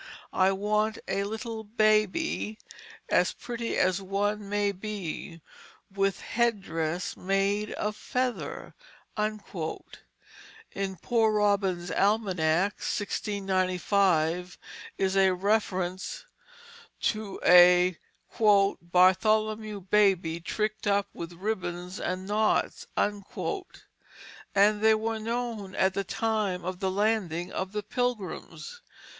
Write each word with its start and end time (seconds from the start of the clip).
I 0.33 0.51
want 0.51 0.97
a 1.07 1.25
little 1.25 1.63
Babye 1.63 2.57
As 3.07 3.33
pretty 3.33 3.77
a 3.77 3.91
one 4.01 4.41
as 4.41 4.49
may 4.49 4.71
be 4.71 5.41
With 5.93 6.21
head 6.21 6.59
dress 6.63 7.15
made 7.15 7.71
of 7.73 7.95
Feather." 7.95 8.73
In 9.15 9.37
Poor 9.41 9.75
Robin's 11.31 11.91
Almanack, 11.91 12.79
1695, 12.81 14.57
is 14.97 15.15
a 15.15 15.35
reference 15.35 16.25
to 17.01 17.39
a 17.45 17.95
"Bartholomew 18.39 19.81
baby 19.81 20.39
trickt 20.41 20.87
up 20.87 21.09
with 21.13 21.33
ribbons 21.33 21.99
and 21.99 22.25
knots"; 22.25 22.87
and 22.97 23.23
they 24.81 24.95
were 24.95 25.19
known 25.19 25.75
at 25.75 25.93
the 25.93 26.03
time 26.03 26.65
of 26.65 26.79
the 26.79 26.89
landing 26.89 27.51
of 27.53 27.71
the 27.71 27.83
Pilgrims. 27.83 28.81